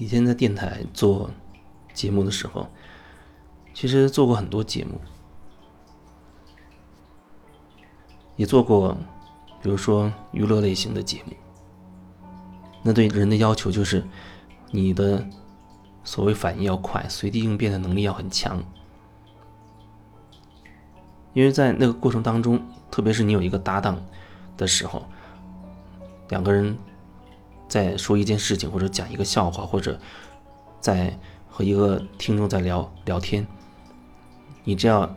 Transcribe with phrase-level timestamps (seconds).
[0.00, 1.30] 以前在电台做
[1.92, 2.66] 节目的时候，
[3.74, 4.98] 其实做过很多节目，
[8.34, 8.96] 也做过，
[9.62, 11.34] 比如说娱乐类型的节目。
[12.82, 14.02] 那对人的要求就是，
[14.70, 15.22] 你的
[16.02, 18.58] 所谓反应要快，随地应变的能力要很强。
[21.34, 22.58] 因为在那个过程当中，
[22.90, 24.02] 特别是你有一个搭档
[24.56, 25.04] 的时候，
[26.30, 26.74] 两个人。
[27.70, 29.98] 在说一件事情，或者讲一个笑话，或者
[30.80, 31.16] 在
[31.48, 33.46] 和一个听众在聊聊天，
[34.64, 35.16] 你这样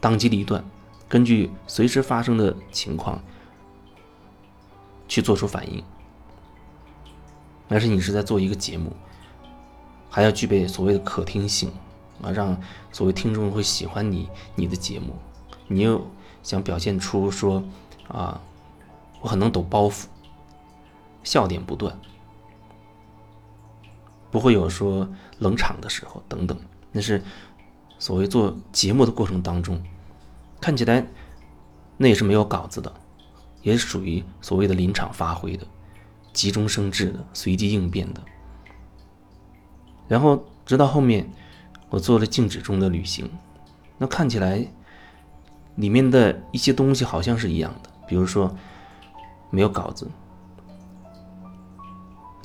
[0.00, 0.64] 当机立断，
[1.06, 3.22] 根据随时发生的情况
[5.06, 5.84] 去做出反应。
[7.68, 8.92] 而是你是在做一个节目，
[10.08, 11.70] 还要具备所谓的可听性
[12.22, 12.56] 啊，让
[12.92, 15.14] 所谓听众会喜欢你你的节目，
[15.66, 16.06] 你又
[16.42, 17.62] 想表现出说
[18.08, 18.40] 啊，
[19.20, 20.06] 我很能抖包袱。
[21.26, 21.98] 笑点不断，
[24.30, 25.08] 不会有说
[25.40, 26.56] 冷场的时候等等。
[26.92, 27.20] 那是
[27.98, 29.82] 所谓做节目的过程当中，
[30.60, 31.04] 看起来
[31.96, 32.92] 那也是没有稿子的，
[33.62, 35.66] 也是属于所谓的临场发挥的、
[36.32, 38.20] 急中生智的、随机应变的。
[40.06, 41.28] 然后直到后面，
[41.90, 43.28] 我做了静止中的旅行，
[43.98, 44.64] 那看起来
[45.74, 48.54] 里面的一些东西好像是一样的，比如说
[49.50, 50.08] 没有稿子。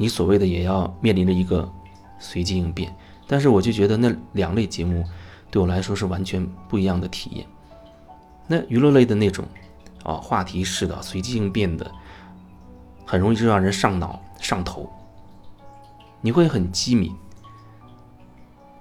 [0.02, 1.71] 你所谓的也要面临着一个
[2.17, 2.91] 随机应变，
[3.27, 5.05] 但是我就觉得那两类节目
[5.52, 7.45] 对我来说是完全不一样的体验。
[8.47, 9.45] 那娱乐类的那种，
[10.03, 11.91] 啊，话题式的随机应变的，
[13.05, 14.91] 很容易就让人上脑上头，
[16.19, 17.15] 你会很机敏，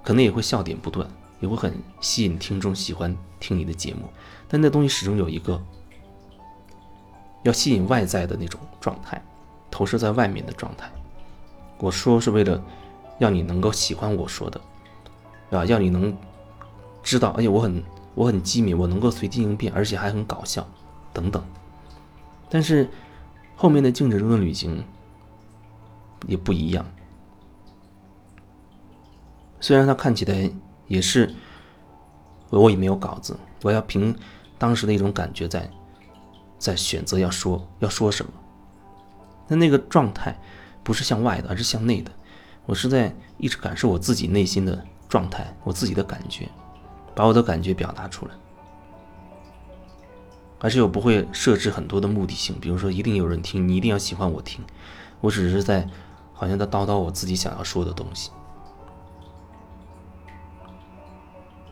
[0.02, 1.06] 可能也会笑点不断，
[1.40, 4.08] 也会很吸引听众喜欢听你的节目。
[4.48, 5.62] 但那东西始终有一个
[7.42, 9.22] 要吸引外在的那种状态，
[9.70, 10.90] 投射在外面的状态。
[11.80, 12.62] 我说是为了
[13.18, 14.60] 要你能够喜欢我说的，
[15.50, 16.14] 啊，要你能
[17.02, 17.82] 知道，而且，我很
[18.14, 20.66] 我很机敏，我能够随机应变，而且还很搞笑，
[21.12, 21.42] 等等。
[22.50, 22.86] 但是
[23.56, 24.84] 后面的静止中的旅行
[26.26, 26.84] 也不一样，
[29.58, 30.50] 虽然它看起来
[30.86, 31.34] 也是
[32.50, 34.14] 我也没有稿子，我要凭
[34.58, 35.70] 当时的一种感觉在
[36.58, 38.32] 在选择要说要说什么，
[39.48, 40.38] 那那个状态。
[40.90, 42.10] 不是向外的，而是向内的。
[42.66, 46.48] 我是在一直感受我自己内心的状态，我自己的感觉，
[47.14, 48.32] 把我的感觉表达出来。
[50.58, 54.64] 而且我不会设置很多的目的性，比如说一定有人听，你一定要喜欢我听。
[55.20, 55.88] 我只是在
[56.34, 58.32] 好像在叨叨我自己想要说的东西，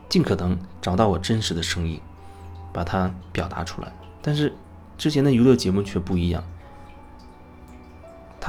[0.07, 1.99] 尽可能找到我真实的声音，
[2.71, 3.91] 把它表达出来。
[4.21, 4.53] 但是
[4.97, 6.41] 之前的娱乐节目却不一样。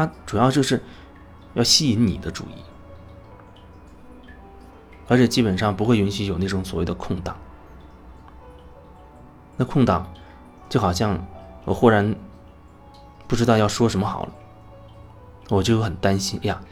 [0.00, 0.82] 它主要就是
[1.52, 2.64] 要吸引你的注意，
[5.06, 7.36] 而且基本上不会允许有那种所谓的空档。
[9.58, 10.10] 那空档
[10.70, 11.22] 就好像
[11.66, 12.16] 我忽然
[13.28, 14.32] 不知道要说什么好了，
[15.50, 16.62] 我就很担心呀，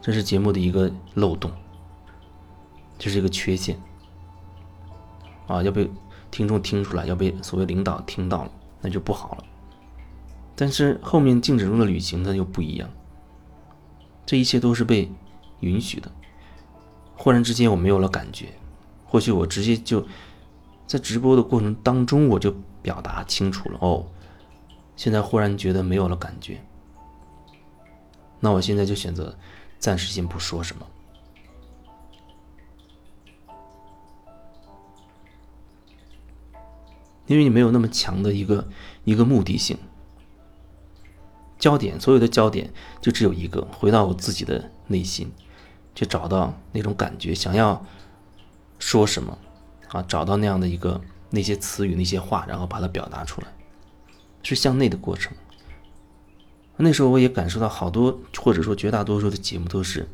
[0.00, 1.52] 这是节目的一个漏洞，
[2.98, 3.80] 这是一个缺陷
[5.46, 5.88] 啊，要被
[6.32, 9.44] 听众听出来，要被所谓领导听到了，那就不好了。
[10.62, 12.88] 但是后面静止中的旅行呢又不一样，
[14.24, 15.10] 这一切都是被
[15.58, 16.08] 允许的。
[17.16, 18.54] 忽然之间我没有了感觉，
[19.04, 20.06] 或许我直接就
[20.86, 24.06] 在直播的过程当中我就表达清楚了哦。
[24.94, 26.60] 现在忽然觉得没有了感觉，
[28.38, 29.36] 那我现在就选择
[29.80, 30.86] 暂时先不说什么，
[37.26, 38.68] 因为你没有那么强的一个
[39.02, 39.76] 一个目的性。
[41.62, 45.30] 焦点，所有的焦点就只有一个，回到我自己的内心，
[45.94, 47.86] 去找到那种感觉，想要
[48.80, 49.38] 说什么
[49.86, 50.02] 啊？
[50.08, 51.00] 找到那样的一个
[51.30, 53.46] 那些词语、那些话，然后把它表达出来，
[54.42, 55.32] 是向内的过程。
[56.78, 60.08] 那时候我也感受到好多，或者说绝大多数的节目都是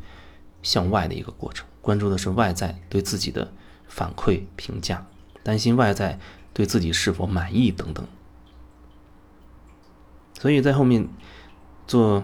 [0.62, 3.50] 向外的一个过程，关注的是外在对自己的
[3.86, 5.06] 反馈评价，
[5.42, 6.20] 担心外在
[6.52, 8.06] 对自己是否满意等等。
[10.38, 11.08] 所以在后面。
[11.88, 12.22] 做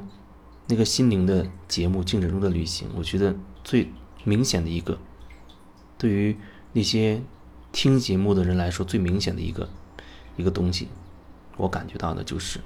[0.67, 3.35] 那个心灵的节目《静止中的旅行》，我觉得
[3.65, 3.91] 最
[4.23, 4.99] 明显的一个，
[5.97, 6.37] 对于
[6.73, 7.23] 那些
[7.73, 9.67] 听节目的人来说，最明显的一个
[10.37, 10.89] 一个东西，
[11.57, 12.61] 我感觉到的就是，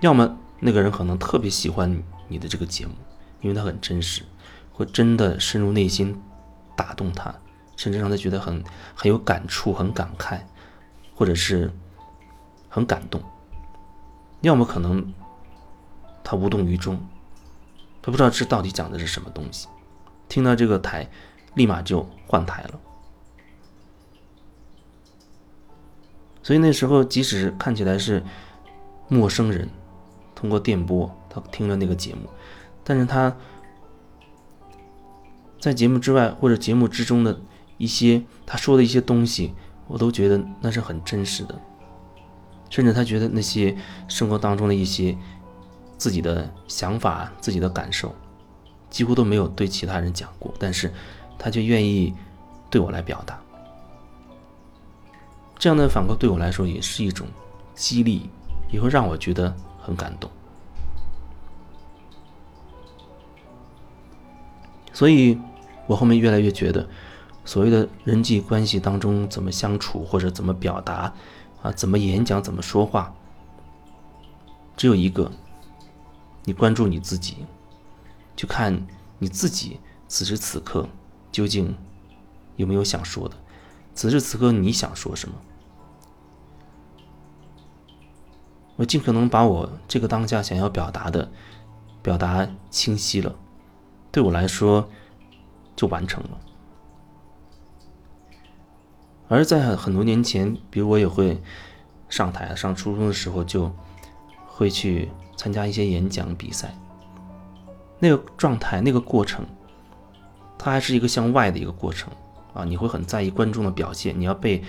[0.00, 2.92] 要么那个人可能特别喜欢你的这个节目，
[3.40, 4.22] 因为他很真实，
[4.72, 6.20] 会真的深入内心
[6.76, 7.32] 打动他，
[7.76, 8.64] 甚至让他觉得很
[8.96, 10.40] 很有感触、很感慨，
[11.14, 11.72] 或者是
[12.68, 13.20] 很感动；
[14.40, 15.14] 要么可能。
[16.28, 16.98] 他无动于衷，
[18.02, 19.68] 他不知道这到底讲的是什么东西，
[20.28, 21.08] 听到这个台，
[21.54, 22.80] 立马就换台了。
[26.42, 28.24] 所以那时候，即使看起来是
[29.06, 29.68] 陌生人，
[30.34, 32.28] 通过电波他听了那个节目，
[32.82, 33.32] 但是他
[35.60, 37.40] 在节目之外或者节目之中的
[37.78, 39.54] 一些他说的一些东西，
[39.86, 41.56] 我都觉得那是很真实的，
[42.68, 43.76] 甚至他觉得那些
[44.08, 45.16] 生活当中的一些
[45.96, 48.14] 自己的想法、自己的感受，
[48.90, 50.92] 几乎都没有对其他人讲过，但是
[51.38, 52.14] 他却愿意
[52.70, 53.38] 对我来表达。
[55.58, 57.26] 这样的反馈对我来说也是一种
[57.74, 58.28] 激励，
[58.70, 60.30] 也会让我觉得很感动。
[64.92, 65.38] 所以，
[65.86, 66.86] 我后面越来越觉得，
[67.44, 71.12] 所谓的人际关系当中怎么相处或者怎么表达，
[71.62, 73.14] 啊，怎么演讲、怎么说话，
[74.76, 75.30] 只有一个，
[76.46, 77.44] 你关注你自己，
[78.34, 78.86] 就看
[79.18, 80.88] 你自己此时此刻
[81.32, 81.76] 究竟
[82.54, 83.36] 有没有想说的。
[83.94, 85.34] 此时此刻你想说什么？
[88.76, 91.28] 我尽可能把我这个当下想要表达的
[92.00, 93.34] 表达清晰了，
[94.12, 94.88] 对我来说
[95.74, 96.38] 就完成了。
[99.28, 101.42] 而在很多年前，比如我也会
[102.08, 103.74] 上台，上初中的时候就
[104.46, 106.74] 会去参加一些演讲比赛，
[107.98, 109.44] 那个状态、那个过程，
[110.58, 112.10] 它还是一个向外的一个过程。
[112.54, 114.62] 啊，你会很在意观众的表现，你要背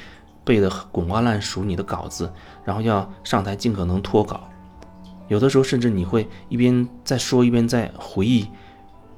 [0.44, 2.30] 背的滚瓜烂熟你的稿子，
[2.66, 4.42] 然后要上台尽可能脱稿，
[5.30, 8.46] 有的时候甚至你会一边在说一边在回忆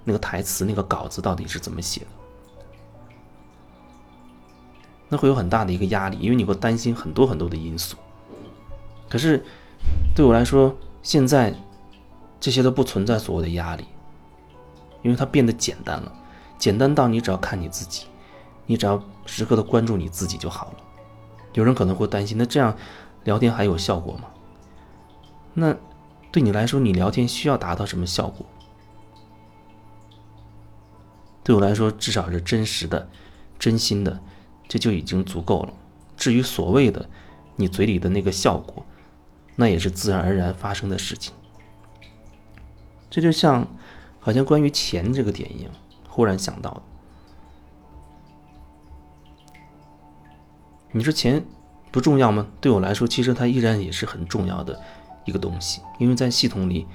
[0.03, 2.07] 那个台词、那个稿子到底是怎么写的，
[5.09, 7.97] 那会有很大的一个压力，因为你会担心很多很多的因素。
[9.09, 9.43] 可是
[10.15, 11.53] 对我来说，现在
[12.39, 13.85] 这些都不存在所谓的压力，
[15.01, 16.11] 因为它变得简单了，
[16.57, 18.05] 简单到你只要看你自己。
[18.65, 20.73] 你只要时刻的关注你自己就好了。
[21.53, 22.77] 有人可能会担心，那这样
[23.23, 24.25] 聊天还有效果吗？
[25.55, 25.75] 那
[26.31, 28.45] 对你来说，你聊天需要达到什么效果？
[31.43, 33.09] 对我来说，至少是真实的、
[33.57, 34.19] 真心的，
[34.67, 35.73] 这就已经足够了。
[36.15, 37.09] 至于所谓的
[37.55, 38.85] 你嘴里的那个效果，
[39.59, 41.33] 那也是自然而然发生的事情。
[43.09, 43.67] 这就像，
[44.17, 45.71] 好像关于钱这个点一样，
[46.07, 46.81] 忽然想到的。
[50.93, 51.43] 你说钱
[51.91, 52.47] 不重要吗？
[52.61, 54.81] 对我来说，其实它依然也是很重要的
[55.25, 55.81] 一个东西。
[55.99, 56.87] 因为在系统里，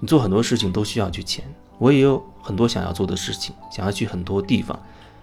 [0.00, 1.44] 你做很多事情都需要去钱。
[1.78, 4.80] 我也有很多想要做的事情，想要去很多地方。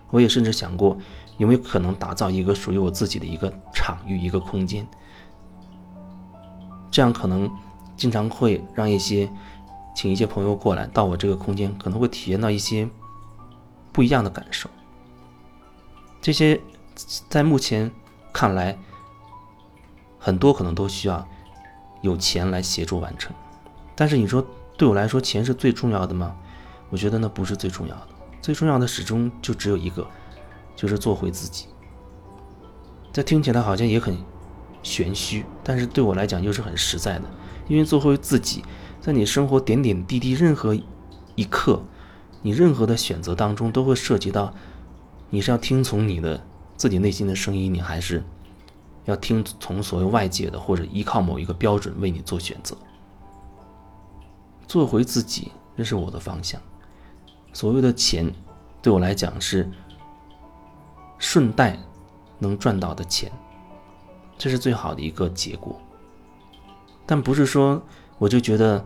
[0.10, 0.98] 我也甚至想过，
[1.38, 4.86] 有没有可能打造一个属于我自己的一个场域、一个空间。
[6.94, 7.52] 这样可能
[7.98, 9.30] 经常会让一些
[9.94, 12.88] 请一些朋友过来到我这个空间，可能会体验到一些
[13.92, 14.70] 不一样的感受。
[16.22, 16.62] 这些。
[17.28, 17.92] 在目前
[18.32, 18.78] 看来，
[20.20, 21.28] 很多可能都需要
[22.04, 23.34] 有钱来协助完成。
[23.96, 24.46] 但是你说
[24.78, 26.36] 对我来说，钱是最重要的吗？
[26.92, 28.08] 我觉得那不是最重要的。
[28.44, 30.08] 最重要的始终就只有一个，
[30.76, 31.66] 就是做回自己。
[33.12, 34.16] 这听起来好像也很
[34.84, 37.26] 玄虚，但是对我来讲又是很实在的。
[37.68, 38.64] 因为做回自己，
[39.02, 40.76] 在你生活点点滴滴任何
[41.36, 41.82] 一刻，
[42.44, 44.54] 你任何的选择当中，都会涉及到
[45.30, 46.40] 你是要听从你的。
[46.76, 48.22] 自己内心的声音，你还是
[49.06, 52.76] 要听从所谓外界的，或者依靠某一个标准为你做选择。
[54.68, 56.60] 做回自己，这是我的方向。
[57.54, 58.30] 所谓的钱，
[58.82, 59.70] 对我来讲是
[61.20, 61.78] 顺带
[62.40, 63.32] 能赚到的钱，
[64.38, 65.80] 这是最好的一个结果。
[67.06, 67.82] 但不是说
[68.18, 68.84] 我就觉得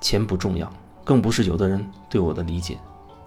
[0.00, 0.72] 钱不重要，
[1.04, 2.78] 更不是有的人对我的理解。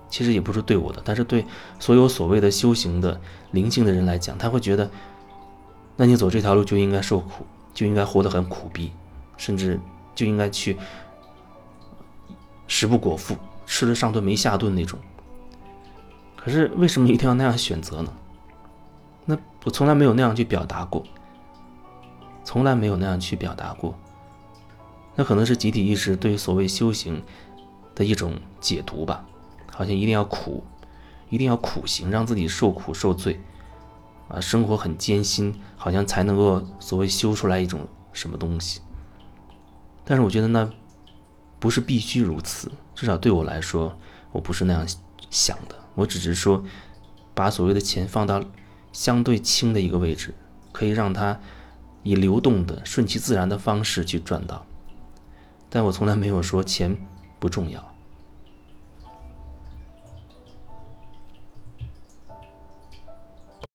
[0.10, 1.46] 其实也不是对我的，但是对
[1.80, 3.20] 所有所谓的修行的
[3.52, 4.90] 灵性的人来讲，他会觉得，
[5.98, 8.94] 那你走这条路就应该受苦，就应该活得很苦逼，
[9.36, 9.78] 甚至
[10.16, 10.78] 就应该去
[12.68, 13.36] 食不果腹，
[13.66, 14.98] 吃了上顿没下顿那种。
[16.38, 18.14] 可是为什么一定要那样选择呢？
[19.28, 21.04] 那我从来没有那样去表达过，
[22.44, 23.94] 从来没有那样去表达过。
[25.16, 27.22] 那可能是集体意识对所谓修行
[27.94, 29.26] 的一种解读吧。
[29.70, 30.64] 好像一定要苦，
[31.30, 33.40] 一定要苦行，让自己受苦受罪，
[34.28, 38.82] 啊，生活很艰辛，好像才能够所谓修出来一种什么东西。
[40.04, 40.68] 但是我觉得那
[41.60, 43.96] 不是必须如此，至少对我来说，
[44.32, 44.88] 我不是那样
[45.30, 45.76] 想的。
[45.94, 46.64] 我只是说，
[47.36, 48.42] 把所谓的钱放到
[48.98, 50.34] 相对轻的一个位置，
[50.72, 51.40] 可以让他
[52.02, 54.66] 以流动的、顺其自然的方式去赚到。
[55.70, 56.98] 但我从来没有说钱
[57.38, 57.94] 不重要。